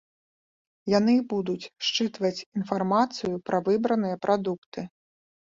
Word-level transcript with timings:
Яны 0.93 1.13
і 1.17 1.19
будуць 1.33 1.69
счытваць 1.89 2.33
інфармацыю 2.61 3.31
пра 3.51 3.57
выбраныя 3.69 4.21
прадукты. 4.27 4.87